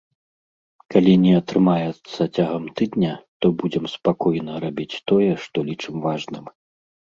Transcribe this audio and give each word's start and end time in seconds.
Калі 0.95 1.11
не 1.25 1.33
атрымаецца 1.39 2.21
цягам 2.39 2.65
тыдня, 2.81 3.13
то 3.39 3.45
будзем 3.61 3.85
спакойна 3.95 4.53
рабіць 4.67 4.91
тое, 5.15 5.31
што 5.49 5.57
лічым 5.73 5.95
важным. 6.11 6.45